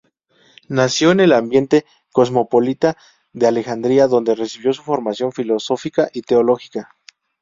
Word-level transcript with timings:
Nació 0.69 1.11
en 1.11 1.19
el 1.19 1.31
ambiente 1.31 1.85
cosmopolita 2.11 2.97
de 3.33 3.45
Alejandría, 3.45 4.07
donde 4.07 4.33
recibió 4.33 4.73
su 4.73 4.81
formación 4.81 5.31
filosófica 5.31 6.09
y 6.11 6.23
teológica. 6.23 6.95